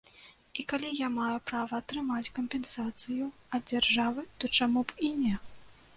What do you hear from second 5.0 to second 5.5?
і не.